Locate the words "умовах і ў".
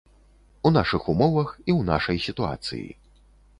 1.13-1.81